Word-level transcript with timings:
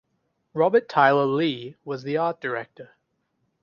Robert 0.55 0.89
Tyler 0.89 1.25
Lee 1.27 1.77
was 1.85 2.01
the 2.01 2.17
art 2.17 2.41
director. 2.41 2.95